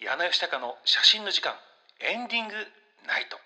[0.00, 1.54] 柳吉高の写真の時間
[1.98, 2.54] エンディング
[3.04, 3.36] ナイト。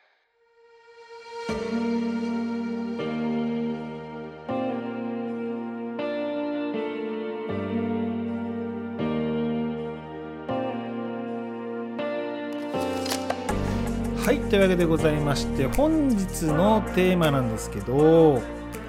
[14.21, 18.43] はいというわけでございまして本日のテーマなんですけど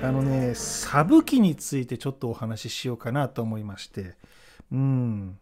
[0.03, 4.15] あのねサブ機についてちょっとお話ししようかなと思いまして。
[4.69, 5.39] うん。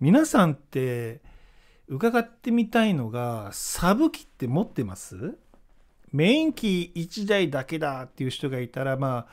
[0.00, 1.20] 皆さんって
[1.86, 5.36] 伺ってみたいのがサブ機って持ってます？
[6.12, 9.32] メイン機1台だけだっていう人がいたらまあ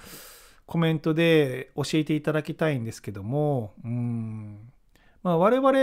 [0.66, 4.72] コメントで教えていただきたいんですけどもうん
[5.24, 5.78] まあ我々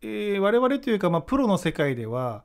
[0.00, 2.44] えー、我々というか、まあ、プロの世界では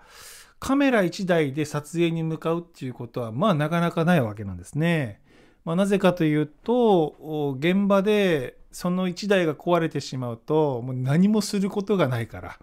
[0.59, 5.21] カメラ1台で撮影に向かうっていうことはまあなかなかないわけなんですね。
[5.66, 12.58] まあ、なぜかというと現場でその1台が壊れてしまうともう何もすることがないから。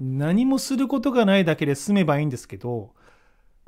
[0.00, 2.94] 何もすることがないだけで済めばいいんですけど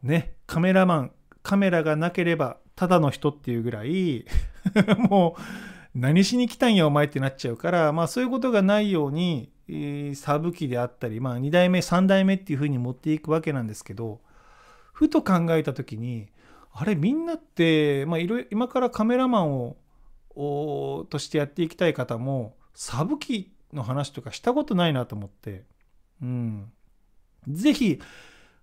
[0.03, 4.25] ねカメラマンカメラがなければただの人っていうぐらい
[5.11, 5.43] もう
[5.95, 9.53] 何しに来たんやお前ってなっちゃうからまあそういうことがないように
[10.15, 14.21] サブ機であったり、まあ、2代目3代目っていう風に持っていくわけなんですけど
[14.93, 16.29] ふと考えた時に
[16.73, 19.77] あれみんなって、まあ、今からカメラマンを
[21.11, 25.65] としてやっていきたい方もサブ機の話とかしたことないなと思って、
[26.23, 26.73] うん、
[27.49, 28.01] ぜひ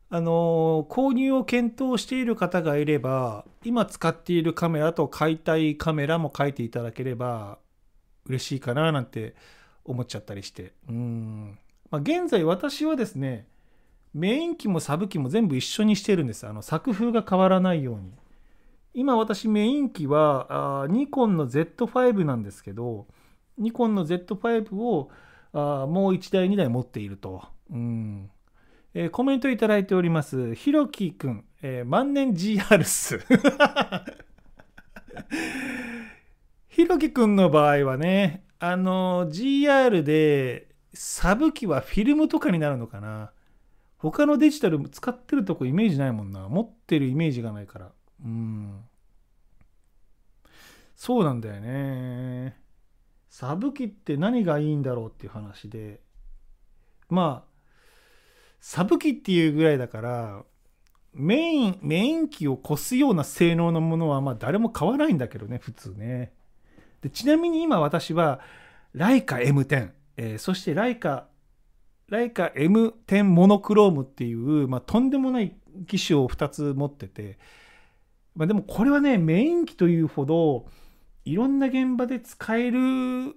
[0.10, 7.60] あの購入を検討している方がいれば今使っているカメラと買いたいカメラも書いていただければ
[8.26, 9.36] 嬉しいかななんて
[9.86, 10.74] 思っちゃったりして。
[10.88, 11.60] うん、
[11.92, 13.48] まあ、現在私はですね
[14.14, 16.48] メイン機もサブ機も全部一緒にしてるんです。
[16.48, 18.12] あの作風が変わらないように。
[18.94, 23.06] 今私メイン機はあニコンの Z5 なんですけど
[23.58, 25.10] ニコンの Z5 を
[25.54, 28.30] あもう1台2台持っていると、うん。
[28.96, 30.56] えー、コメントいただいております。
[30.56, 33.20] ひろきくん、えー、万年 GR っす
[36.68, 43.32] ひろきくんの場合はねあの GR でサブ機はフィルムとかになるのかな。
[44.00, 46.48] 他のデジタル使ってるとこイメージないもんな。
[46.48, 47.92] 持ってるイメージがないから。
[48.24, 48.82] うん。
[50.96, 52.58] そうなんだよね。
[53.30, 56.00] サブ機って何がいいんだろうっていう話で。
[57.10, 57.50] まあ
[58.62, 60.44] サブ機っていうぐらいだから
[61.14, 66.34] メインメイン機を越すような性能のものはまあ誰も買わないんだけどね普通ね。
[67.02, 68.40] でちなみに今私は
[68.94, 71.28] ライカ M10、えー、そしてライカ
[72.10, 75.56] ライカ M10 モノクロームっていう、まあ、とんでもない
[75.88, 77.38] 機種を2つ持ってて、
[78.36, 80.66] まあ、でもこれはねメイン機というほど
[81.26, 83.36] いろんな現場で使える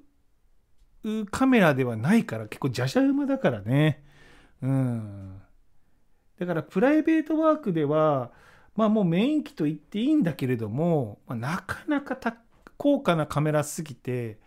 [1.30, 4.04] カメラではないから結構じゃじゃ馬だからね。
[4.62, 5.42] うん。
[6.38, 8.30] だからプライベートワークでは
[8.74, 12.16] まあもうメイン機と言っていいんだけれども、まあ、なかなか
[12.76, 14.38] 高価なカメラすぎて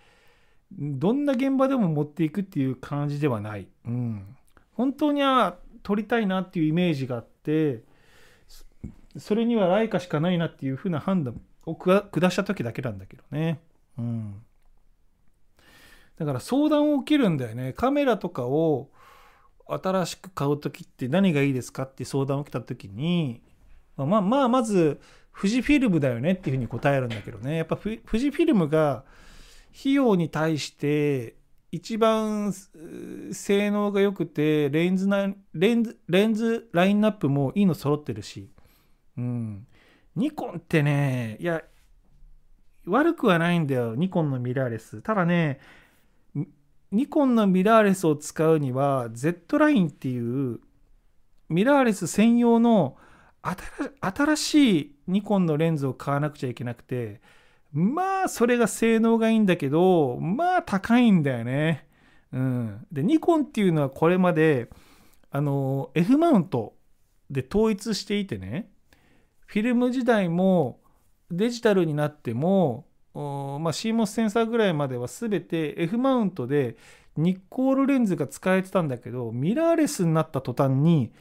[0.78, 4.36] どんな現場でも持っていくっていう感じではない、うん、
[4.74, 7.84] 本当には撮りたいなっていうイメージがあって
[9.18, 13.62] それにはライカしかないなっていうふうな判断を下した時だけなんだけどね、
[13.98, 14.42] うん、
[16.18, 17.74] だから相談を受けるんだよね。
[17.74, 18.90] カメラとかを
[19.68, 23.42] 新しく買う時って何がいいですかって相談を受けた時に
[23.98, 25.00] まあまあまず
[25.36, 27.58] 富士フィルムだよねっていうふうに答えるんだけどね。
[27.58, 29.04] やっぱ富士フィルムが
[29.78, 31.36] 費用に対して
[31.72, 32.54] 一番
[33.34, 38.50] 性能が良くてレンズなレンズレンズラインナップもいいの揃ってるし、
[39.18, 39.68] うん、
[40.16, 41.62] ニコンってねいや
[42.88, 43.96] 悪くはないんだよ。
[43.96, 45.02] ニコンのミラーレス。
[45.02, 45.60] ただね
[46.92, 50.60] ニコンのミラーレスを使うには Z ラインっていう
[51.50, 52.96] ミラーレス専用の
[54.00, 57.22] 新しいニコンのレンズを買わなくちゃいけなくて
[57.76, 61.88] まあそれが性能がいいんだけどまあ高いんだよね。
[62.32, 64.70] うん、でニコンっていうのはこれまで
[65.30, 66.74] あの F マウント
[67.30, 68.70] で統一していてね
[69.46, 70.80] フィルム時代も
[71.30, 73.24] デジタルになっても、まあ、
[73.74, 76.78] CMOS センサーぐらいまでは全て F マウントで
[77.18, 81.12] ニッコールレンズが使えてたんだけどミラーレスになった途端に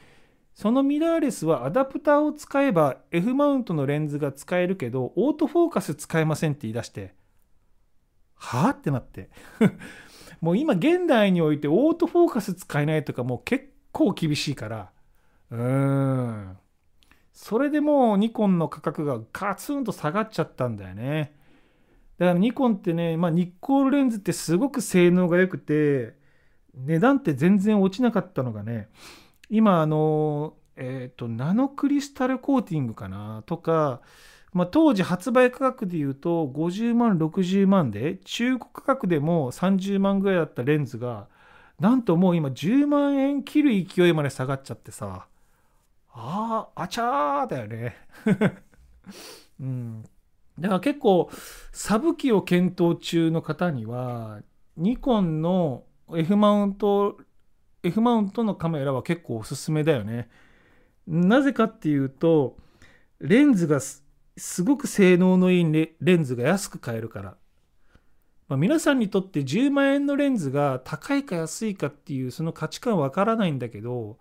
[0.54, 7.14] そのミラーレスはアダプターを使えば F マウントのレンズが使えるけどオートフォーカス使えませんって言い出して
[8.36, 9.30] はあってなって。
[10.40, 14.90] もう今現代においてオートフォーカス使えないとかもう結構厳しいから。
[15.50, 16.58] うーん。
[17.32, 21.34] それでもうニコンの価格がガツンと下がっちゃったんだよね。
[22.18, 26.14] だからニコンってね、まあ、ニッコールレンズってすごく性能が良くて
[26.74, 28.88] 値段って全然落ちなかったのがね
[29.50, 33.42] 今あのえっ、ー、とナノクリスタルコーティングかな？
[33.46, 34.00] とか、
[34.52, 41.28] まあ、当時発売価格でいうと50万60万で中古価格でも30万ぐらいだったレンズが
[41.80, 45.26] なんともう今10万円切る勢いまで下がっちゃってさ。
[46.16, 47.96] あああちゃーだよね。
[49.60, 50.04] うん。
[50.58, 51.30] だから結構
[51.72, 54.40] サブ機を検討中の方には
[54.76, 57.18] ニコンの F マウント
[57.84, 60.28] F マウントのカメラは結構おすすめだよね。
[61.06, 62.56] なぜかっていうと
[63.20, 67.36] レンズがすごく性能のいいレンズが安く買えるから。
[68.48, 74.18] まあ、皆さんにとって10万円のレンズが高いか安いかっていうその価値観わからないんだけど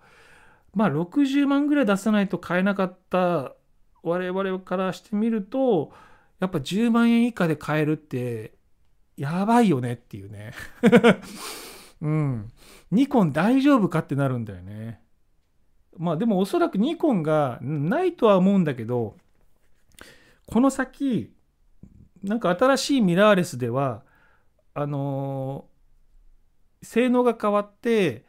[0.73, 3.53] まあ60万ぐらい出さないと買えなかった
[4.01, 5.91] 我々からしてみると
[6.39, 8.53] やっぱ10万円以下で買えるって
[9.17, 10.53] やばいよねっていうね
[12.01, 12.51] うん。
[12.93, 15.01] ニコン大丈夫かってなるんだよね。
[15.97, 19.17] まあでもおそらくニコンがないとは思うんだけど、
[20.47, 21.33] この先、
[22.23, 24.03] なんか新しいミラーレスでは、
[24.73, 28.25] あのー、性能が変わって、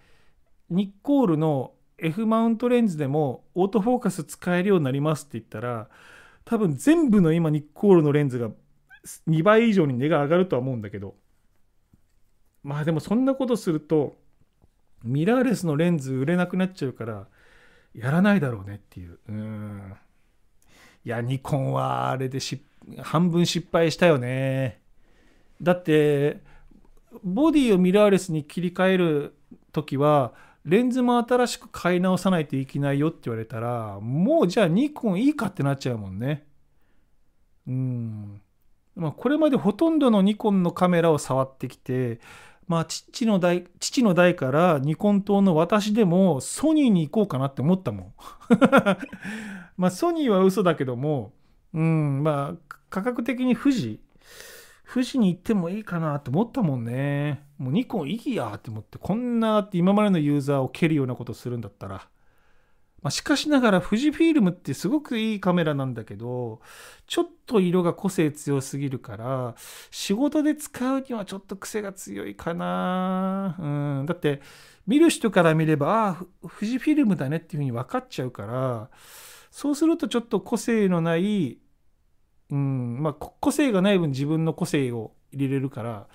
[0.71, 5.89] ニッコールの F マウントレンズでもオートフォーカス使えるようになりますって言ったら、
[6.45, 8.51] 多分全部の今ニッコールのレンズが
[9.29, 11.15] 2倍以上に値が上がるとは思うんだけど
[12.63, 14.17] まあでもそんなことすると
[15.05, 17.27] ミラーレスのレンズ売れなくなっちゃうから
[17.95, 19.19] やらないだろうねっていう。
[19.29, 19.95] うん。
[21.05, 22.39] いやニコンはあれで
[23.03, 24.81] 半分失敗したよね。
[25.61, 26.43] だって
[27.23, 29.35] ボディをミラーレスに切り替える
[29.73, 30.33] 時は
[30.65, 36.47] レンズも新しく買い直さないといけないよって言われたらもうじゃあニコンいいかってなっちゃうもんね。
[37.67, 38.41] うん。
[38.97, 42.21] まあ、これまでほとんどのニコンのカメラを触ってきて、
[42.67, 48.13] まあ、父の代父の代からニコン島の私でもソニーに行こうかなって思ったもん。
[49.77, 51.33] まあソニーは嘘だけども、
[51.73, 54.01] うん、まあ価格的に富士、
[54.93, 57.45] 富士に行ってもいいかなって思ったもんね。
[57.59, 62.09] もうニコンいいやって思って、こんなって今までのユーザーを蹴るようなことするんだったら。
[63.05, 66.63] まあ、しかしながら富士フィルムってすごくいいカメラなんだけど、
[67.07, 69.55] ちょっと色が個性強すぎるから、
[69.91, 73.57] 仕事で使うにはちょっと癖が強いかな。
[73.59, 74.07] うん。
[74.07, 74.41] だって、
[74.87, 78.89] 見る人から見れば、ああ、富士フィルムだねっていうふうに分かっちゃうから、
[79.51, 81.59] そうするとちょっと個性のない、
[82.51, 86.07] うん、まあ、個性がない分自分の個性を入れれるから、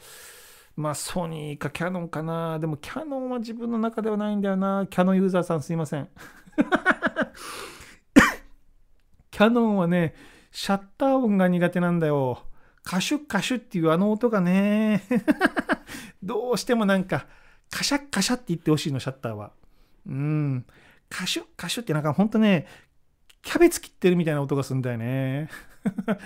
[0.79, 2.57] まあ、ソニーかキャノンかな。
[2.57, 4.87] でも、キャノンは自分の中ではないんだよな。
[4.89, 6.07] キャノンユーザーさんすいません。
[9.29, 10.15] キャノンはね、
[10.51, 12.45] シャッター音が苦手なんだよ。
[12.83, 15.03] カシュッカシュっていうあの音がね、
[16.23, 17.27] どうしてもなんか、
[17.69, 19.51] カシャッカシャって言ってほしいの、シャッターは。
[20.07, 20.65] うん。
[21.09, 22.67] カシュッカシュってなんかほんとね、
[23.41, 25.49] キャベツ切ってるみたいな音がするんだよね。
[26.05, 26.21] だか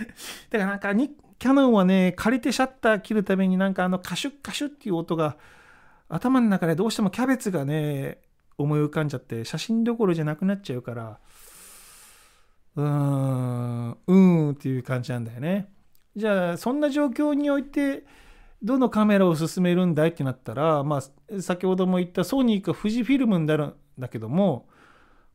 [0.51, 1.09] らなんかに、
[1.44, 5.36] キャノンはね、借りてシャッター切るためになんかあのカシュッカシュッっていう音が
[6.07, 8.19] 頭の中でどうしてもキャベツがね、
[8.57, 11.19] 思い浮かんじゃって写真どころじゃなくなっちゃうから
[12.78, 15.68] うーんうーんっていう感じなんだよね。
[16.16, 18.06] じゃあそんな状況において
[18.62, 24.69] どのカメラを勧めるんだいってなったらまあ先ほども言ったソニーか富士フィルムになるんだけども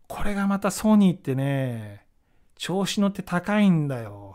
[0.07, 2.07] これがまたソニーってね
[2.57, 4.28] 調子乗って高いんだよ。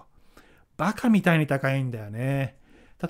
[0.78, 2.58] バカみたいに高いんだよね。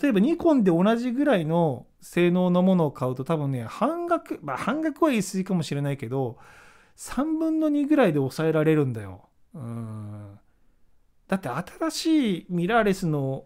[0.01, 6.37] 例えばニコンで同じぐらいの性能のものを買うと多分ね半額まあ半額は言い過ぎかもしれないけど
[6.97, 9.29] 3分の2ぐらいで抑えられるんだよ。
[9.53, 10.39] うん。
[11.27, 13.45] だって新しいミラーレスの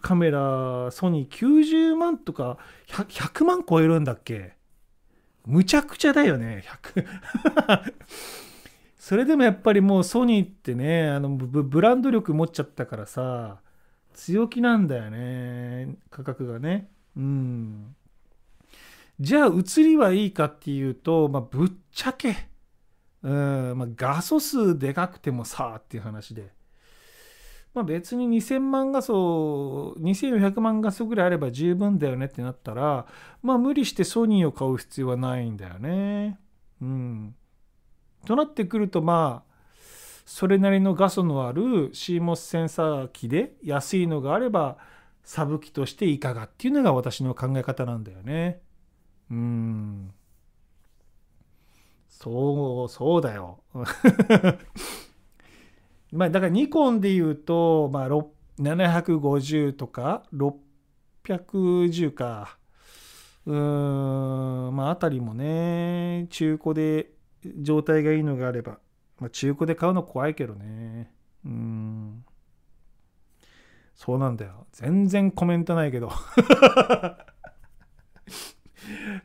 [0.00, 2.58] カメラソニー90万とか
[2.88, 4.54] 100, 100万超えるんだっけ？
[5.46, 7.92] むちゃくちゃだよね100
[9.06, 13.60] それでもやっぱりもうソニーってねあのブランド力持っちゃったからさ
[14.14, 16.88] 強気なんだよね価格がね。
[17.16, 17.94] うん。
[19.20, 22.48] じゃあ移りはいいかっていうと、まあ、ぶっちゃけ、
[23.22, 23.78] うん。
[23.78, 26.50] まあ、画素数でかくてもさあっていう話で、
[27.74, 33.06] まあ、別に2000万画素2400万画素ぐらいあれば十分だよねってなったら
[33.40, 36.40] まあ無理してソニーを買う必要はないんだよね。
[36.82, 37.36] うん。
[38.26, 39.56] となってくるとまあ
[40.26, 44.76] それなりの画素のある CMOS センサー機で安いのがあれば
[45.24, 48.60] サブ機としていかがっていうのが私の考え方なんだよね。
[49.30, 50.12] うん。
[52.08, 53.60] そう、そうだよ。
[56.12, 58.08] まあだからニコンで言うと、まあ、
[58.58, 62.58] 750とか610か。
[63.46, 67.10] うーんまああたりもね中古で
[67.58, 68.78] 状態がいいのがあれば、
[69.18, 71.10] まあ、中古で買うの怖いけどね。
[71.44, 72.24] うん。
[73.94, 74.66] そうなんだよ。
[74.72, 76.10] 全然コメントないけど。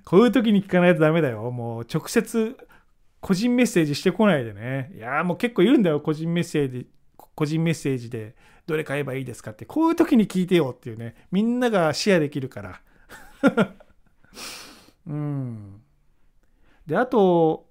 [0.05, 1.51] こういう時に聞かないとダメだよ。
[1.51, 2.57] もう直接
[3.19, 4.91] 個人メッセージしてこないでね。
[4.95, 5.99] いやもう結構いるんだよ。
[5.99, 6.89] 個人メッセージ
[7.35, 8.35] 個人メッセージで
[8.65, 9.65] どれ買えばいいですかって。
[9.65, 11.15] こういう時に聞いてよっていうね。
[11.31, 12.81] みんながシェアできるから。
[15.05, 15.81] うん。
[16.87, 17.67] であと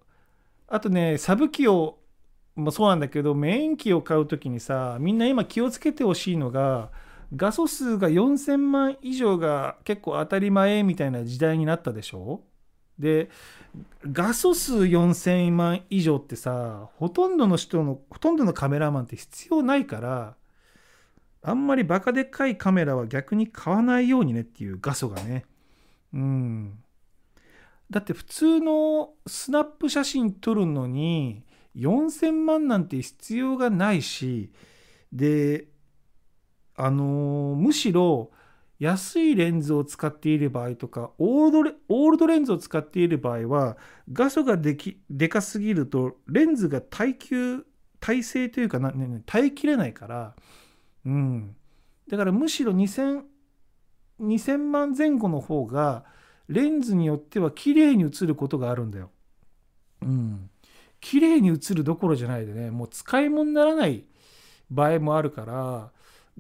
[0.71, 1.99] あとねサブ機を
[2.55, 6.91] もそうなんだけどメイン機を買う時にさみんな今気をつけてほしいのが
[7.35, 12.41] 画素数が4000万以上が結構当たり前みたいな時代になったでしょ？
[12.99, 13.31] で
[14.12, 20.37] 画素数4000万以上ってさほとんどの人のほとんどのカメラマンって必要ないから
[21.43, 25.47] あんまりバカでっかいカメラは逆に買わないようにねっていう画素がね。
[26.12, 26.79] うん。
[27.90, 31.44] だって普通のスナップ写真撮るのに
[31.76, 34.52] 4000万なんて必要がないし
[35.12, 35.66] で
[36.76, 38.30] あのー、むしろ
[38.78, 43.76] 安いレンズを使っている場合とかオールドレオールドレンズを使っている場合は
[44.11, 47.66] 画素ができでかすぎるとレンズが耐久
[48.00, 50.35] 耐性というかな、ね、耐えきれないから、
[51.04, 51.54] うん、
[52.09, 53.23] だからむしろ2000
[54.20, 56.04] 2000万前後の方が
[56.50, 59.11] レンズによっては綺麗に映ることがあるんだよ。
[60.02, 60.50] うん。
[61.00, 62.71] 綺麗に映るどころじゃないでね。
[62.73, 64.04] もう使い物にならない
[64.69, 65.90] 場合もあるから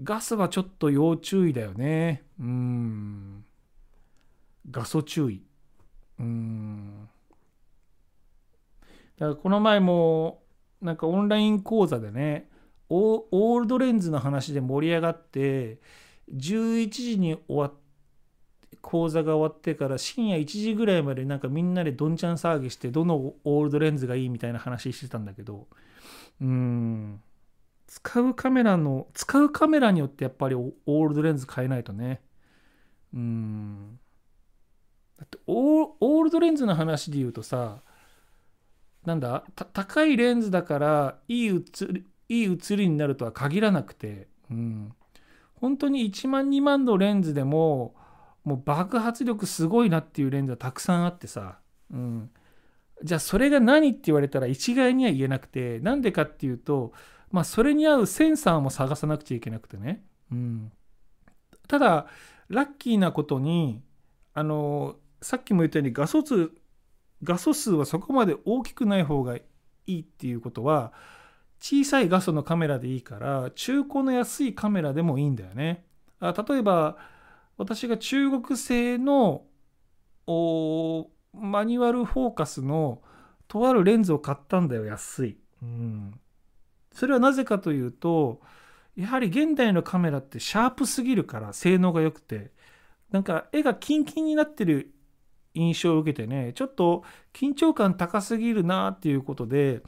[0.02, 2.24] ガスはちょっと要注意だよね。
[2.40, 3.44] うん。
[4.70, 5.42] ガソ注意。
[6.18, 7.08] うん。
[9.16, 10.42] だからこの前も
[10.82, 12.48] なんかオンライン講座でね
[12.88, 15.78] オールドレンズの話で盛り上がって
[16.34, 17.72] 11時に終わっ
[18.80, 25.66] 講座が終わってから深夜1時ぐらいまでなんかみんなでどんちゃん騒ぎしてどのオールドレンズがいいみたいな話してたんだけど
[26.40, 27.20] うん。
[27.86, 32.20] 使うカメラの使うカメラによってやっぱりオールドレンズ変えないとね。
[33.12, 33.98] うん。
[35.18, 37.82] だってオールドレンズの話で言うとさ
[39.04, 44.92] なんだ高いレンズだからいい映りいい写りになるとは限らなくて、うん、
[45.56, 47.94] 本当に1万2万のレンズでも
[48.44, 51.58] もう爆発力すごいなっていうレンズはたくさんあってさ、
[51.92, 52.30] うん、
[53.02, 56.92] じゃあそれが何って言われたら一概には言えなくてなんでかっていうと、
[57.30, 60.72] まあ、それに合うセンサーも探さなくちゃいけなくてね、うん、
[61.68, 62.06] ただ
[62.48, 63.82] ラッキーなことに
[64.34, 66.50] あのさっきも言ったように画素数
[67.22, 69.42] 画素数はそこまで大きくない方がい
[69.86, 70.92] いっていうことは
[71.60, 75.84] 小さい画素のカメラでいいから中古の安いカメラでもいいんだよね。
[76.18, 76.96] あ例えば
[77.60, 79.44] 私が中国製の
[81.32, 83.02] マニュアルフォーカスの
[83.48, 86.20] とあるレンズを買ったんだよ安い、うん、
[86.94, 88.40] それはなぜかというと
[88.96, 92.50] やはり現代のカメラってシャープすぎるから性能が良くて。
[93.10, 94.92] なんか絵がキンキンになってる
[95.54, 97.02] 印象を受けてねちょっと
[97.32, 99.82] 緊張感高すぎるなっていうことで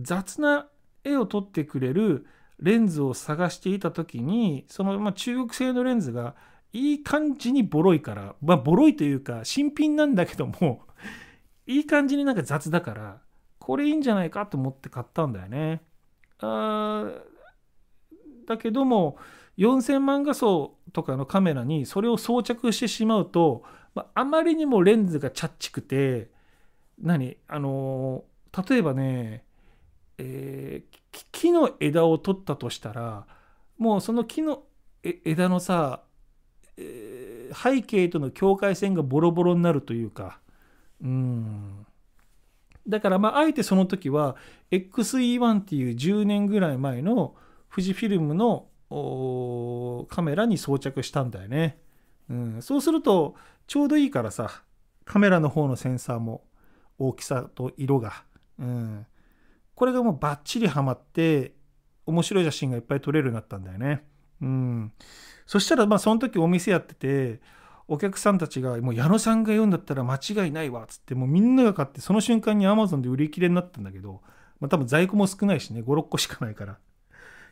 [0.00, 0.66] 雑な
[1.04, 2.26] 絵を撮ってくれる
[2.58, 6.34] レンズを探していた時にその、まあ、中国製のレンズが
[6.74, 10.82] いい感じにボロいから、まあ、ボロいというか、新品なんだけども
[11.66, 13.20] いい感じになんか雑だから、
[13.60, 15.82] これいいんじゃないかと思って買ったんだよね。
[16.40, 17.12] あ
[18.44, 19.16] だけども、
[19.56, 23.62] 4000万画素とかのカメラにそれを装着してしまうと、
[23.94, 26.28] まあ、まりにもレンズがチャッチくて、
[27.00, 28.24] 何あの
[28.68, 29.44] 例えばね、
[30.18, 33.26] えー、木の枝を取ったとしたら、
[33.78, 34.64] もうその木の
[35.02, 36.02] 枝のさ、
[36.76, 40.40] えー、背景との境界線がボロボロになるというか。
[41.02, 41.86] うん。
[42.86, 44.36] だからまああえてその時は
[44.70, 47.34] XE1 っていう10年ぐらい前の
[47.70, 48.66] 富士フィルムの
[50.08, 51.78] カメラに装着したんだよね、
[52.28, 53.34] うん、そうすると
[53.66, 54.62] ちょうどいいからさ
[55.04, 56.44] カメラの方のセンサーも
[56.98, 58.24] 大きさと色が、
[58.58, 59.06] うん、
[59.74, 61.54] これがもうバッチリはまって
[62.06, 64.04] 面白い写真がいっぱい撮れるようになったんだよね。
[64.44, 64.92] うん、
[65.46, 67.40] そしたらまあその時お店やってて
[67.88, 74.20] お客さんたちがもう矢野さんが言うんだったら間違いないわっつってもうみんなが買ってその瞬間に Amazon で売り切れになったんだけど、
[74.60, 76.78] まあ、多分在庫も少ないしね56個しかないから。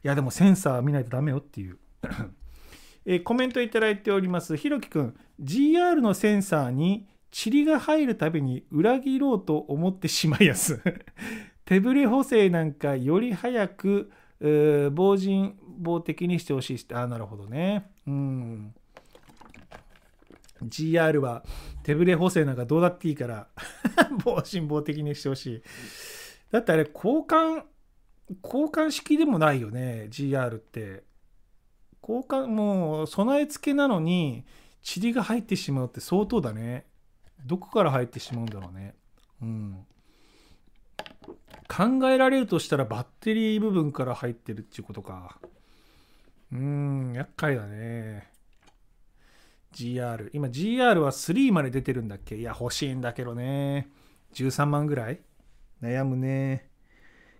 [0.04, 1.78] いやでもセンサー見ないとダメよっていう。
[3.06, 4.56] えコメントいいております。
[4.56, 10.80] ひろきくん GR のセンサーに塵が入るたびに裏切ろうと思ってしまいやす。
[11.64, 14.10] 手ブレ補正なんかより早く
[14.42, 17.90] 防塵棒的にしてほしいしああなるほどね。
[18.06, 18.74] うん。
[20.64, 21.44] GR は
[21.82, 23.48] 手ブレ補正なんかどうだっていいから
[24.24, 25.62] もう辛抱的にしてほしい。
[26.50, 27.62] だってあれ交換
[28.42, 31.04] 交換式でもないよね GR って。
[32.02, 34.44] 交換もう備え付けなのに
[34.82, 36.86] 塵が入ってしまうって相当だね。
[37.46, 38.96] どこから入ってしまうんだろうね。
[39.40, 39.86] うん。
[41.74, 45.38] 考えられるとしたらバッテリー部分から入ってるっていうことか。
[46.52, 48.30] うーん厄介だね。
[49.74, 52.36] GR 今 GR は3まで出てるんだっけ？
[52.36, 53.88] いや欲しいんだけどね。
[54.34, 55.20] 13万ぐらい？
[55.82, 56.68] 悩むね。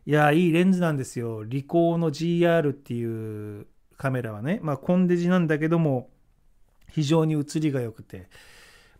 [0.06, 1.44] いやいいレンズなんですよ。
[1.44, 3.66] リコーの GR っていう
[3.98, 4.60] カメラはね。
[4.62, 6.08] まあコンデジなんだけども
[6.88, 8.28] 非常に写りが良くて。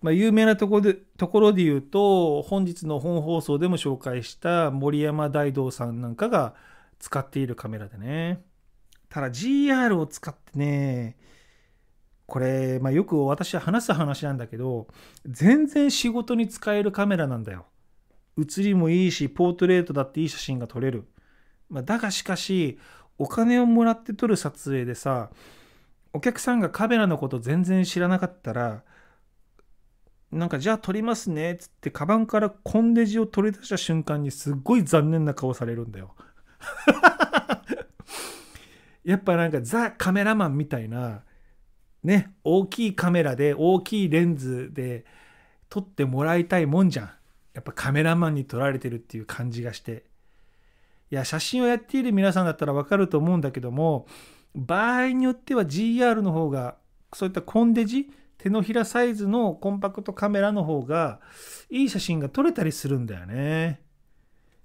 [0.03, 6.55] まあ、有名なところでところで言うと本日の本放送でも紹介した森山大道さんなんかが
[6.99, 8.43] 使っているカメラでね。
[9.09, 11.17] ただ GR を使ってね
[12.27, 14.89] これ、まあ、よく私は話す話なんだけど
[15.27, 17.67] 全然仕事に使えるカメラなんだよ。
[18.37, 21.05] 写りもいいしポートレートだっていい写真が撮れる、
[21.69, 22.79] まあ、だがしかし
[23.19, 25.31] お金をもらって撮る撮影でさ
[26.15, 28.85] お客さんがカメラのこと全然知らなかったら
[30.33, 36.15] なんかじゃあ撮りますねっつってカバンからコンデジを取り出した瞬間にすっごい残念な顔されるんだよ。
[39.05, 41.23] やっぱなんかザ・カメラマンみたいな
[42.03, 45.05] ね大きいカメラで大きいレンズで
[45.69, 47.11] 撮ってもらいたいもんじゃん。
[47.53, 50.05] やっぱカメラマンに撮られてるっていう感じがして。
[51.11, 54.07] いや写真をやっている皆さんだったらわかると思うんだけども
[54.55, 56.77] 場合によっては GR の方が
[57.13, 58.11] そういったコンデジ
[58.43, 61.21] 手のひらサイズのコンパクトカメラの方が
[61.71, 63.81] いい写真が撮れたりするんだよね。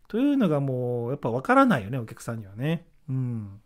[0.08, 2.88] というのがもうやっぱ分からないよねお客さんにはね。
[3.08, 3.62] うん。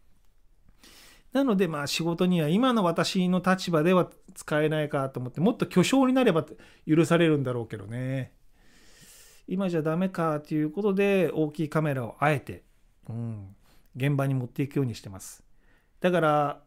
[1.32, 6.46] なのでまあ仕事には今の私の立場では使えないかと思ってもっと巨匠になれば
[6.86, 8.34] 許されるんだろうけどね。
[9.48, 12.64] 今じゃダメかということで大きいカメラをあえて、
[13.08, 13.56] うん、
[13.96, 15.42] 現場に持っていくようにしてます。
[16.02, 16.62] だから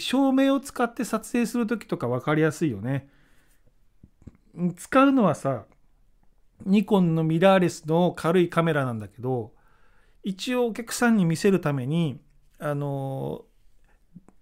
[0.00, 3.08] 照明を使って撮影する時とか分かりやすいよね。
[4.76, 5.64] 使うのはさ
[6.66, 9.52] ニコンのミラーレスの軽いカメラなんだけど
[10.24, 12.20] 一応お客さんに見せるために
[12.58, 13.44] あの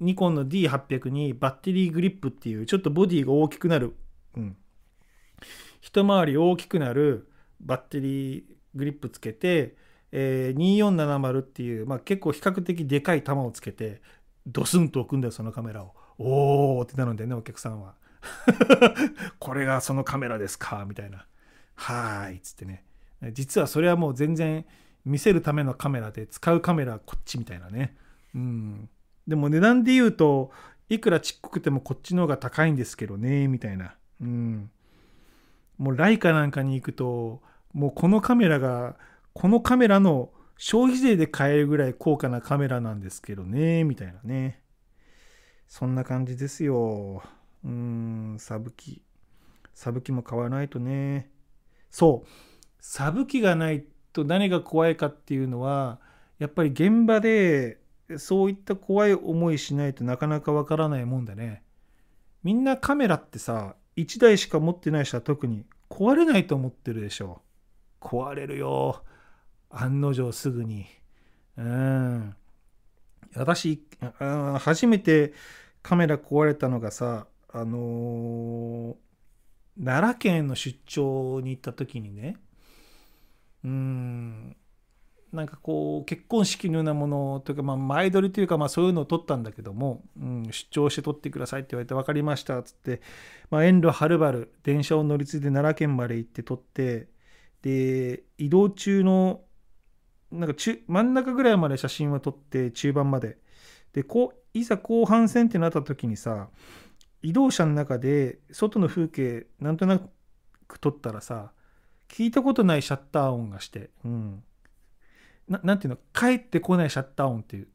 [0.01, 3.97] ニコンの D800 にバッテリーグリップっていうちょっとボディが大きくなる、
[4.37, 4.57] うん、
[5.81, 9.77] 一回り大きくなるバッテリーグリップつけて、
[10.13, 14.03] えー、2470っていう、まあ、結構比較的でかい球をつけて
[14.47, 15.95] ドスンと置くんだよそのカメラを。
[16.19, 17.95] おーってなるんだよねお客さんは。
[19.39, 21.27] これがそのカメラですかみたいな。
[21.75, 22.85] はーいっつってね。
[23.33, 24.65] 実はそれはもう全然
[25.05, 27.97] 見せるためのカメラで使うカメラこっちみたいなね。
[28.35, 28.89] うん。
[29.27, 30.51] でも値段で言うと
[30.89, 33.97] いくらちっこくてもこっちの方が高いんですけどねみたいな。
[34.21, 34.71] うん。
[35.79, 38.97] もうライカなんかに行くともうこのカメラが
[39.33, 44.63] このカメラの消費税で買えるぐらい高価なカメラなんですけどね、みたいなね。
[45.69, 47.23] そんな感じですよ。
[47.65, 49.03] うーん、サブ機。
[49.75, 51.31] サブ機も買わないとね。
[51.91, 52.29] そう。
[52.81, 56.01] サブ機がないと何が怖いかっていうのは、
[56.39, 57.81] やっぱり現場で
[58.17, 61.63] そういった怖い思いしないとなかなかわからないもんだね。
[62.43, 67.43] みんなカメラってさ、1台しか持ってない人は特に壊れないと思ってるでしょ。
[68.01, 69.03] 壊れるよ。
[69.71, 70.87] 案の定すぐに。
[71.57, 72.37] うん。
[73.35, 73.83] 私、
[74.59, 75.35] 初めて
[75.83, 82.37] カメラ壊れたのがさ、あのー、奈良県の出張に行った時にね、
[83.65, 84.57] うん、
[85.33, 93.03] なんかこう結婚式のようなものというか、まあ、前撮りというか、まあ、そういうのを撮ったんだけども、うん、出張して撮ってくださいって言われて分かりましたっつって、
[93.51, 97.09] まあ、遠路はるばる電車を乗り継いで奈良県まで行って撮って
[97.63, 99.41] で移動中の
[100.31, 103.39] なんか中真ん中ぐらいまで写真を撮って中盤まで
[103.93, 106.49] でこういざ後半戦ってなった時にさ
[107.23, 110.01] 移動車の中で外の風景なんとな
[110.69, 111.53] く撮ったらさ
[112.09, 114.43] 聞いたことないシャッター音がして、うん、
[115.49, 115.99] ななんていうの？
[116.13, 117.69] 帰ってこないシャッター音っていうっ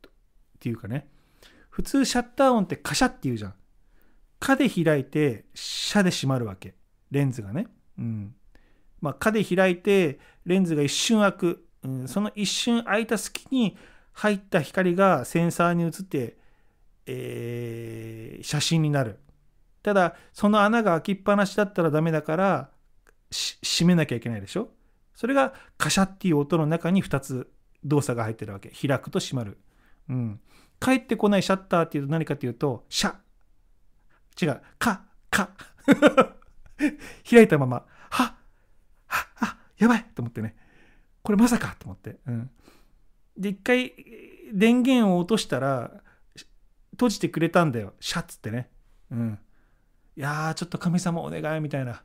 [0.60, 1.08] ていうかね
[1.70, 3.54] 普通シャッター音ってカシャって言うじゃん。
[4.40, 6.76] カで開いてシャで閉まるわけ
[7.12, 7.68] レンズがね。
[7.98, 8.36] うん。
[9.00, 11.66] まあ、カで開いてレンズが一瞬開く
[12.08, 13.78] その一瞬空いた隙に
[14.14, 16.38] 入った光がセンサーに映って、
[17.06, 19.20] えー、写真になる。
[19.82, 22.70] ただその穴が開きっぱなしだったらダメだから
[23.32, 24.70] 閉めなきゃいけないでしょ？
[25.16, 27.52] それがカシャっていう音の中に2つ
[27.84, 28.70] 動作が入ってるわけ。
[28.70, 29.58] 開くと閉まる、
[30.10, 30.40] うん、
[30.80, 33.16] 帰ってこないシャッターっていうと何かっていうとシャ。
[34.42, 34.62] 違う。
[34.78, 35.50] カカ。
[37.30, 38.24] 開いたまま、は。
[38.24, 38.28] っ、
[39.08, 39.22] は。
[39.22, 40.56] っ、は、やばいと思ってね。
[41.24, 42.18] これまさかと思って。
[42.28, 42.50] うん。
[43.38, 43.94] で、一回
[44.54, 45.92] 電源を落としたら、
[46.92, 47.94] 閉じてくれたんだよ。
[48.00, 48.70] シャッつってね。
[49.12, 49.40] うん。
[50.18, 52.04] いやー、ちょっと神様お願いみたいな。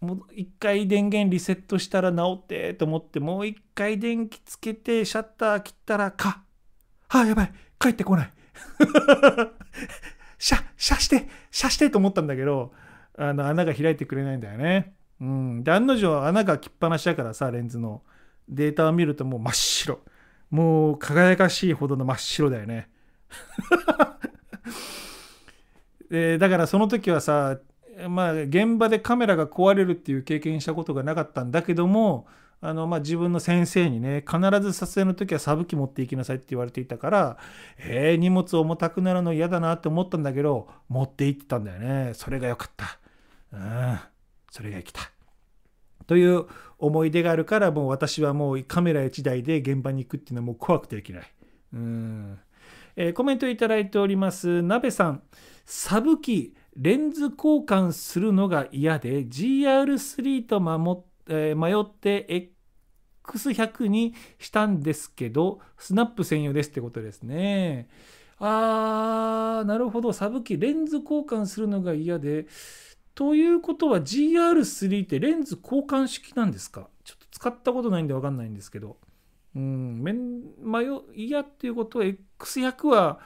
[0.00, 6.42] もう一回電源リセットしたら治ってと思ってもう一回電気つけてシャッター切ったらか
[7.10, 8.32] あやばい帰ってこない
[10.38, 12.72] シャッシャしてシャしてと思ったんだけど
[13.18, 18.02] あの穴が開いてくれないんだよねうんで案の定穴が切っぱなしだからさレンズの
[18.50, 20.00] データを見るともう真っ白。
[20.50, 22.88] もう輝かしいほどの真っ白だよね。
[26.10, 27.58] でだからその時はさ
[28.08, 32.26] まあ、現場でカメラが壊れるっていう経験したことがなかったんだけども
[32.62, 37.38] あの、まあ、自分の先生にね必ず撮影の時はサブ機持っていきなさいって言われていたから
[37.78, 42.12] えー、荷物重たくなるの嫌だなって思ったんだけど持って行ってたんだよね。
[42.14, 42.98] それが良かった。
[43.52, 43.98] うん。
[44.50, 45.00] それが生きた。
[46.10, 46.46] という
[46.80, 51.32] 思い出があるからもう私はもうカメラ1台で現場に行くっていうのはもう怖くてできない
[51.72, 52.38] うん
[52.96, 54.60] えー、コメントいただいております。
[54.62, 55.22] なべさん、
[55.64, 62.50] サブ機レンズ交換するのが嫌で GR3 と守、えー、迷って
[63.24, 67.88] X100 にしたんですけどスナップ専用ですってことですね。
[68.40, 72.46] あーなるほどサブ機レンズ交換するのが嫌で
[73.20, 76.88] ということは GR3 ってレンズ交換式なんですか？
[77.04, 78.96] ちょっと使ったことないんで分かんないんですけど。
[79.54, 83.20] うん、迷嫌っていうことは X100 は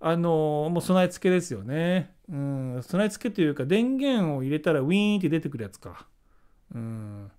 [0.00, 2.14] あのもう備え付けですよね。
[2.28, 6.06] うん、備え付けというか電源を入れたらウィーンって出てくるやつか。
[6.74, 7.30] うん。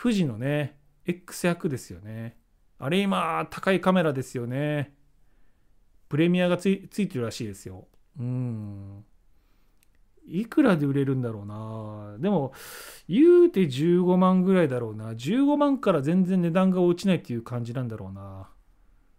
[0.00, 2.38] 富士のね、X100 ですよね。
[2.78, 4.94] あれ今、高いカメラですよね。
[6.08, 7.86] プレミアがついてるらしいですよ。
[8.18, 9.04] うん。
[10.30, 12.18] いくらで売れるんだろうな。
[12.18, 12.52] でも、
[13.08, 15.12] 言うて15万ぐらいだろうな。
[15.12, 18.48] 15万から全然値段が落ちないっていう感じなんだろうな。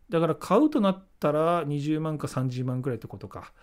[0.10, 3.54] だから買うとなったら20万か30万ぐらいってことか。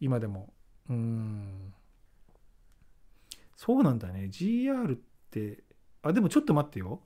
[0.00, 0.52] 今でも。
[0.88, 1.72] うん。
[3.56, 4.28] そうなんだね。
[4.30, 4.98] GR っ
[5.30, 5.64] て、
[6.02, 7.00] あ、でもちょっと待ってよ。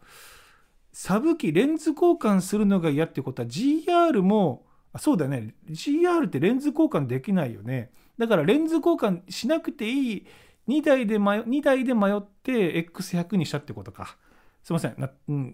[0.92, 5.54] サブ機、レンズ交換するのが嫌ってことは GR も、あそうだね。
[5.68, 7.92] GR ってレンズ交換できないよね。
[8.20, 10.26] だからレンズ交換しなくていい
[10.68, 14.16] 2台で迷 ,2 台で迷って X100 にしたってことか。
[14.62, 14.94] すいません。
[14.98, 15.52] なうん、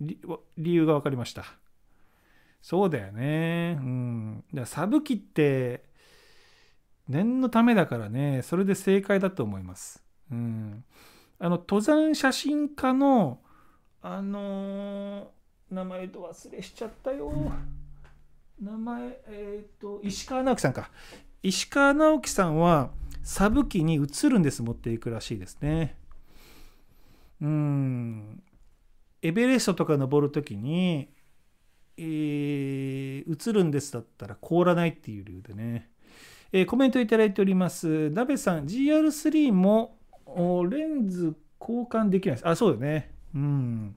[0.58, 1.44] 理由が分かりました。
[2.60, 3.78] そうだよね。
[3.80, 4.44] うん。
[4.52, 5.84] だからサブ機って
[7.08, 10.02] 念のためだからね、それで正解だと思います。
[10.32, 10.84] うん。
[11.38, 13.38] あの、登山写真家の、
[14.02, 15.26] あのー、
[15.70, 17.32] 名前と忘れしちゃったよ。
[18.60, 20.90] 名前、えっ、ー、と、石川直樹さんか。
[21.46, 22.90] 石川直樹さんは、
[23.22, 25.96] サブ機に移るんです、持っていくらしいですね。
[27.40, 28.42] うん。
[29.22, 31.08] エベレストとか登るときに、
[31.96, 35.88] えー、映るんですだったら凍らないっていう理由でね、
[36.52, 38.10] えー、コメントいただいております。
[38.10, 39.98] ナベさん、GR3 も
[40.68, 42.48] レンズ交換できないです。
[42.48, 43.14] あ、そうよね。
[43.32, 43.94] うん。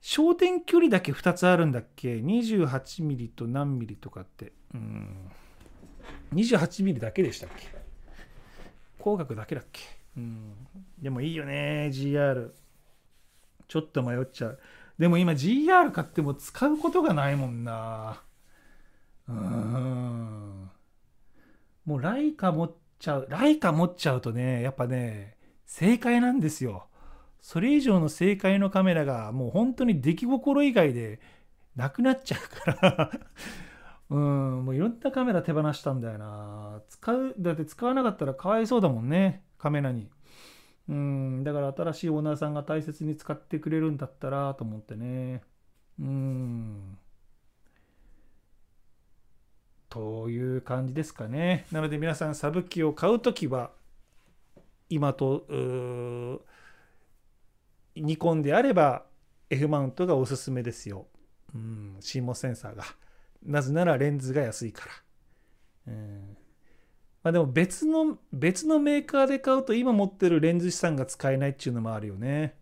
[0.00, 4.54] 焦点距離だけ2つあるんだっけ ?28 ミリと何ミリとかって。
[4.72, 5.30] うん。
[6.34, 7.68] 28ミリだけでしたっけ？
[8.98, 9.82] 光学だけだっけ？
[10.16, 10.52] うん。
[11.00, 12.50] でもいいよね、GR。
[13.68, 14.58] ちょっと迷っちゃう。
[14.98, 18.22] でも今 GR 買っても使うことがないもんな。
[19.28, 20.70] うん。
[21.84, 23.26] もうライカ持っちゃう。
[23.28, 25.36] ライカ持っちゃうとね、やっぱね、
[25.66, 26.86] 正解なんですよ。
[27.40, 31.20] それ以上の正解のカメラがもう本当に出来心以外で
[31.76, 33.12] なくなっちゃうから
[34.08, 36.82] うん、もういろんなカメラ手放したんだよな。
[36.88, 40.08] 使う、だって使わなかったらかわいそうだもんね、カメラに。
[40.88, 45.42] うん、だから新しいオーナーさんが大切に使ってくれるんだったらと思ってね。
[45.98, 46.98] うん。
[49.88, 51.66] という感じですかね。
[51.72, 53.72] なので皆さんサブ機を買うときは
[54.88, 55.46] 今と
[57.96, 59.06] ニコンであれば
[59.50, 61.06] F マウントがおすすめですよ。
[61.52, 62.84] うん、CMOS センサーが。
[63.42, 64.86] なぜならレンズが安いか
[65.86, 65.92] ら。
[65.92, 66.36] うん
[67.26, 72.54] まあ、でも別の別のメーカーで買うと今持ってるレンズ資産が使えないっていうのもあるよね。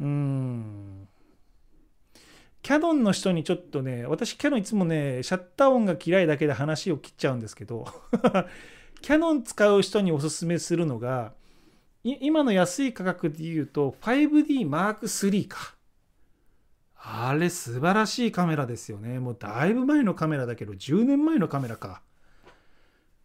[0.00, 1.08] うん。
[2.62, 7.86] キャノンの人にちょっとね、私キャノンいつもね、シャッター音が嫌いだけで話を切っちゃうんですけど、
[9.02, 11.34] キャノン使う人におすすめするのが、
[12.02, 15.75] 今の安い価格で言うと 5D M3 か。
[17.08, 19.18] あれ素晴らしいカメラですよね。
[19.20, 22.02] もうだいぶ前のカメラだけど、10年前のカメラか。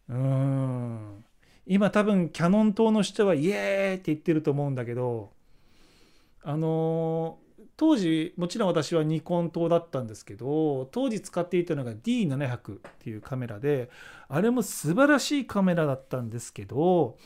[0.08, 1.24] うーん。
[1.66, 5.32] 今多分キャノン島の人はイエーイって言ってると思うんだけど
[6.42, 7.42] あのー
[7.74, 13.90] 当時もちろん私はニコン灯だったんですけど当時使っていたのが D700 っていうカメラで
[14.28, 17.16] あれも素晴らしいカメラだったんですけど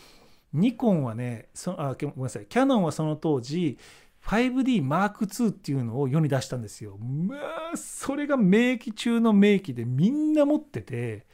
[0.54, 3.76] ニコンはねそあごめんなさいキャノンはその当時
[4.26, 6.98] 5DM2 っていうのを世に出したんですよ。
[6.98, 7.36] ま
[7.72, 11.26] あそれが名機中の名機でみんな持ってて。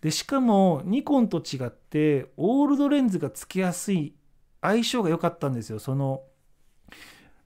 [0.00, 4.14] でしかもニコンと違ってオールドレンズがつけやすい
[4.60, 5.78] 相性が良かったんですよ。
[5.78, 6.22] その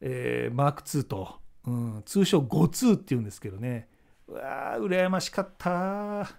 [0.00, 3.88] えー、マーク2と、うん、通称52っていうんですけどね。
[4.28, 6.30] うわー羨ましかった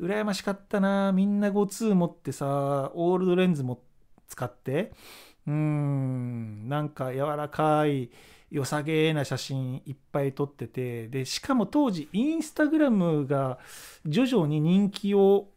[0.00, 3.82] 羨ましかったなみんな52持ってさオールドレンズも
[4.26, 4.92] 使って。
[5.46, 6.68] うん。
[6.68, 8.10] なんか柔らかい
[8.52, 13.58] 良さげな写真いっぱい撮っててでしかも当時インスタグラムが
[14.04, 15.48] 徐々に人気を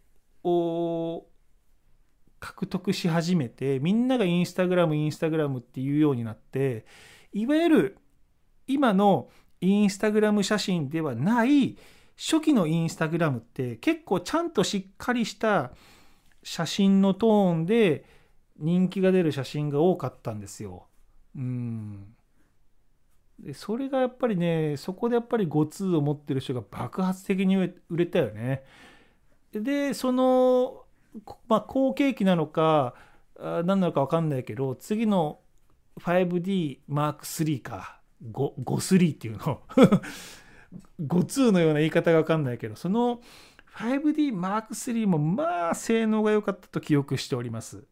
[2.39, 6.85] 獲得し始めてみんながインスタグラムインスタグラムっていうようになって
[7.33, 7.97] いわゆる
[8.65, 11.77] 今のインスタグラム写真ではない
[12.17, 15.71] 初期のインスタグラムって結構ちゃんとしっかりした
[16.43, 18.05] 写真のトーンで
[18.57, 20.87] 人気が出る写真が多かったんですよ。
[21.35, 22.15] うん
[23.39, 28.63] でそれがやっぱりねそこでやっぱり5通を持ってる人が爆発的に売れたよね。
[29.51, 30.83] でその、
[31.47, 32.95] まあ、好景気なのか
[33.37, 35.39] 何なのか分かんないけど次の
[35.99, 39.61] 5D Mark III か53っていうの
[40.99, 43.21] 52のような言い方が分かんないけどその
[43.77, 47.85] 5D Mark III もまあ性能が良かったと記憶しております。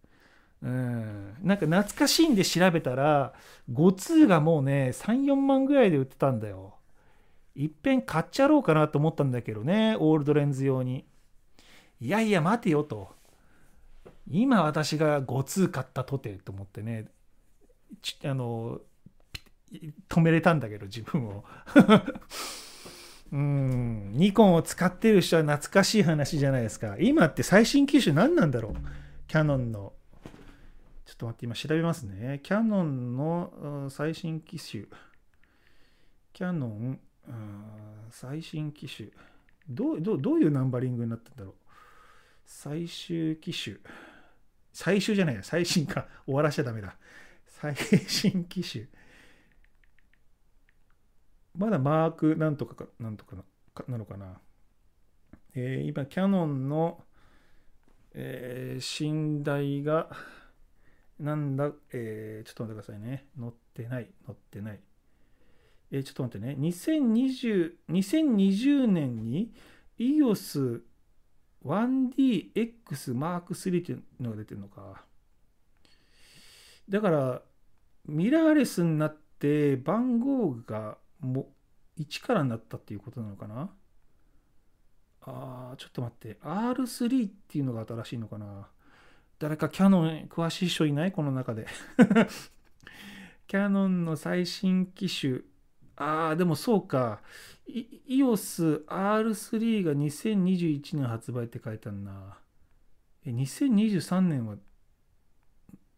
[0.63, 3.33] うん、なんか懐かしいんで調べたら
[3.71, 6.75] 52がもうね34万ぐらいで売ってたんだよ。
[7.55, 11.05] いっぺん買っちゃろうかなと思ったんだけどねオールドレンズ用に。
[11.99, 13.09] いやいや待てよと。
[14.31, 17.07] 今私が52買ったとてと思ってね
[18.23, 18.79] あの
[20.07, 21.43] 止めれたんだけど自分を
[23.33, 28.75] うんニコンを使ってる人は懐かしい話じゃないですか今って最新機種何なんだろう？
[29.27, 29.91] キャノンの
[31.23, 32.41] と待って今調べますね。
[32.43, 34.85] キャノンの最新機種。
[36.33, 36.99] キャノン
[38.09, 39.09] 最新機種。
[39.69, 41.53] どうどうどういうナンバリングになってんだろう。
[42.45, 43.77] 最終機種。
[44.73, 45.43] 最終じゃないや。
[45.43, 46.07] 最新か。
[46.25, 46.97] 終わらしちゃダメだ。
[47.47, 48.85] 最新機種。
[51.55, 53.37] まだマークなんとかかなんとか
[53.87, 54.39] なのかな、
[55.55, 57.03] えー、今キャノンの、
[58.13, 60.09] えー、寝台が
[61.19, 63.25] なんだ、えー、ちょっと待ってくださいね。
[63.39, 64.07] 載ってない。
[64.25, 64.79] 載ってない。
[65.91, 66.55] えー、ちょっと待ってね。
[66.59, 69.53] 2020 2020年に
[69.99, 70.81] EOS
[71.65, 75.05] 1DX Mark III っていうのが出てるのか。
[76.89, 77.41] だから
[78.05, 81.47] ミラーレスになって番号がも
[81.97, 83.69] 1からになったっていうことなのかな。
[85.21, 86.37] あーちょっと待って。
[86.43, 88.67] R3 っていうのが新しいのかな。
[89.43, 91.11] 誰かキャノン詳しい人いない？
[91.11, 91.67] この中で
[93.45, 95.41] キャノンの最新機種
[95.97, 97.21] ああでもそうか
[97.67, 102.37] EOS R3 が2021年発売って書いてあるな
[103.25, 104.55] え2023年は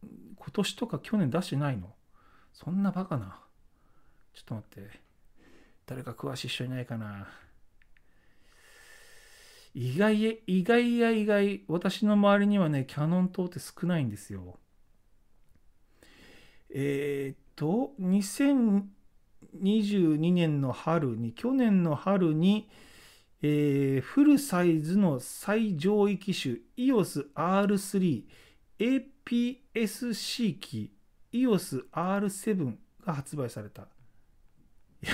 [0.02, 1.94] 今年とか去年出してないの？
[2.52, 3.44] そんなバカな。
[4.34, 5.02] ちょっと待って。
[5.86, 7.28] 誰か詳しい人いないかな。
[9.76, 14.58] 意外、意外や意外、私の周りにはね、キャノン灯って少ないんですよ。
[16.70, 22.70] えー、っと、2022年の春に、去年の春に、
[23.42, 28.24] えー、フルサイズの最上位機種 EOS R3
[28.80, 30.94] APS-C 機
[31.34, 33.82] EOS R7 が発売された。
[33.84, 33.88] い
[35.08, 35.12] や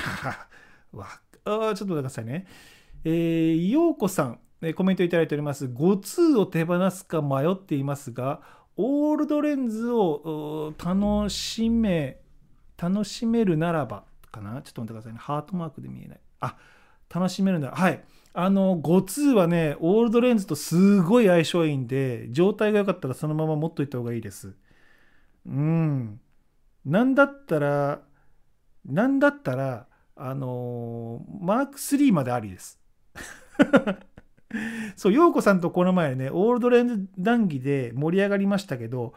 [0.94, 1.08] わ
[1.44, 2.46] あちょっと待ってくださいね。
[3.04, 4.40] えー、ようこさん、
[4.76, 5.66] コメントいただいております。
[5.66, 8.42] 5-2を手放すか迷っていますが、
[8.78, 12.20] オールドレンズを楽しめ、
[12.78, 14.62] 楽しめるならば、かな？
[14.62, 15.20] ちょっと待ってくださいね。
[15.20, 16.20] ハートマークで見えない。
[16.40, 16.58] あ、
[17.14, 18.04] 楽しめるなら、はい。
[18.34, 24.56] あの、5-2はね、オールドレンズとすごい相性いいんで、状態が良かったらそのまま持っといた方がいいです。
[25.46, 26.22] うん。
[26.86, 28.02] なんだったら、
[28.86, 32.80] なんだったら、あのー、マーク3までありです。
[34.96, 39.14] そう、陽子さんとこの前ね、オールドレンズ談義で盛り上がりましたけど、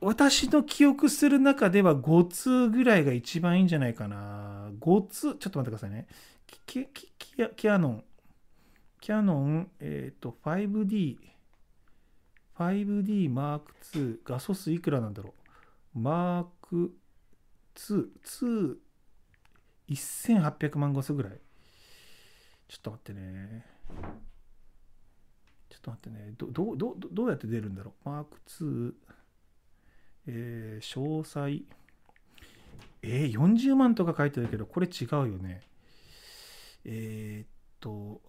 [0.00, 4.70] 私の記憶する中では5通ぐらいが一番いいんじゃないかな。
[4.80, 6.06] 5通、ちょっと待ってくださいね。
[6.66, 7.12] キキ
[7.56, 8.04] キアノン、
[9.00, 11.18] キャノン、えっ、ー、と、5D、
[12.56, 13.62] 5D Mark
[13.94, 15.34] II 画素数いくらなんだろ
[15.94, 15.98] う。
[15.98, 16.46] Mark
[17.76, 18.76] II 2
[19.88, 21.32] 1800万画素ぐらい。
[22.68, 23.71] ちょっと待ってね。
[25.68, 28.26] ちょっと待ってねどどどどうやって出るんだろう？Mark
[28.60, 28.92] II
[30.26, 31.62] えー、詳細
[33.02, 35.62] えー、40万とか書いてるけどこれ違うよね
[36.84, 37.48] えー、っ
[37.80, 38.20] と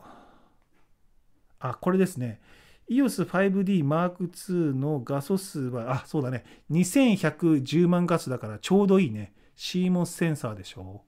[1.60, 2.42] あこれですね
[2.90, 6.44] EOS5D Mark II の画素数は、あ、そうだね。
[6.72, 9.34] 2110万画素だからちょうどいいね。
[9.56, 11.02] CMOS センサーでしょ？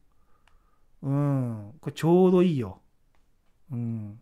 [1.01, 1.73] うん。
[1.81, 2.81] これちょうどいいよ。
[3.71, 4.21] うん。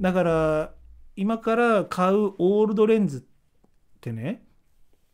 [0.00, 0.74] だから、
[1.16, 3.22] 今から買うオールドレンズっ
[4.00, 4.46] てね、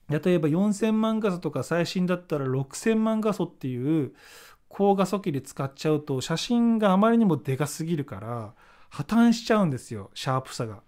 [0.09, 4.12] 例えば4000万画素とか最新だったら6000万画素っていう
[4.68, 8.55] 高画素機で使っちゃうと写真があまりにもでかすぎるから
[8.90, 10.83] 破綻しちゃうんですよ、シャープさが。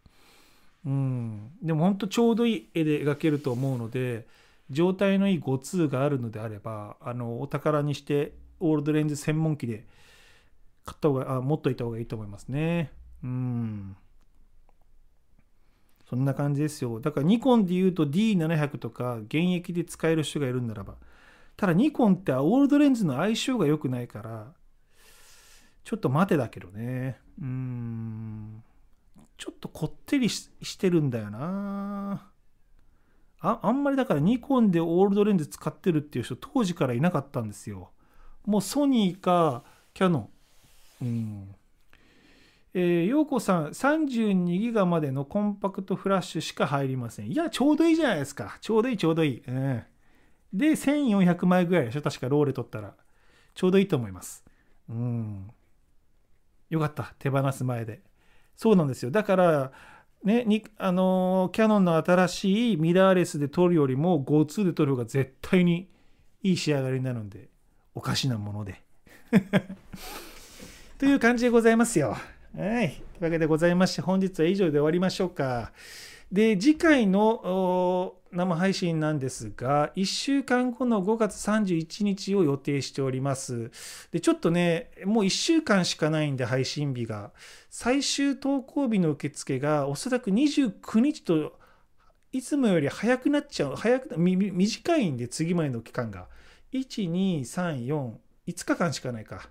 [0.86, 4.26] うん、でも本当ちょうどいい絵で描けると思うので
[4.68, 9.86] 状態のいい5通があるのであればあのお宝にしてオールドレンズ専門機で
[10.84, 12.92] 買った方があ持っといた方がいいと思いますね
[16.08, 17.00] そんな感じですよ。
[17.00, 20.96] だからニコンで言うと D700 とか現役で使える人がいるんならば
[21.56, 24.52] ただニコンってオールドレンズの相性が良くないから
[25.84, 27.18] ちょっと待てだけどね。
[27.40, 28.62] うん。
[29.36, 32.30] ちょっとこってりしてるんだよな。
[33.40, 37.90] ああんまりだからニコンでオールドレンズ使ってるっていう人当時からいなかったんですよ。
[38.46, 40.30] もうソニーかキャノ
[41.02, 41.04] ン。
[41.04, 41.54] うん。
[42.76, 47.30] えー、陽子さん32ギガまでのコンパクトフラッシュしか入りません。
[47.30, 48.58] いやちょうどいいじゃないですか。
[48.60, 49.82] ちょうどいいちょうどいい、うん、
[50.52, 52.02] で1400枚ぐらいでしょ。
[52.02, 52.94] 確かローレ取ったら。
[53.54, 54.44] ちょうどいいと思います。
[54.88, 55.50] うん。
[56.68, 57.14] よかった。
[57.20, 58.02] 手放す前で。
[58.56, 59.12] そうなんですよ。
[59.12, 59.72] だから、
[60.24, 65.88] ね、にあのキャノンの新しいミラーレスで撮るよりも GoTo で撮る方が絶対に
[66.42, 67.48] いい仕上がりになるんで、
[67.94, 68.82] おかしなもので。
[70.98, 72.16] という感じでございますよ。
[72.56, 72.88] はい。
[72.88, 75.72] というわけでございまして、本日は以上で終わりましょうか。
[76.30, 83.72] で、次回の生配信なんですが、1週間後の5月31日を予定しております。
[84.12, 87.32] で、ちょっとね、もう1週間しかないんで、配信日が。
[87.70, 91.58] 最終投稿日の受付がおそらく29日と、
[92.30, 96.28] いつもより早くなっちゃう、早く、短いんで、次までの期間が。
[96.72, 98.12] 1、2、3、4、
[98.46, 99.48] 5日間しかないか。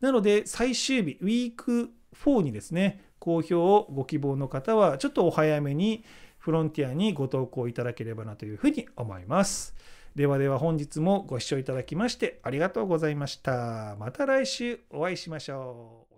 [0.00, 1.92] なので、最終日、ウィーク
[2.24, 6.04] 4にですね、公表をご希望の方は、ちょっとお早めに
[6.38, 9.74] フロンティアにご投稿いただければなというふうに思います。
[10.14, 13.96] ではでは本日もご視聴いただきましてありがとうございました。
[13.98, 16.11] また来週お会いしましょう。